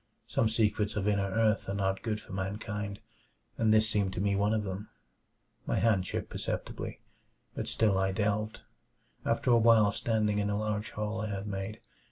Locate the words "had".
11.29-11.45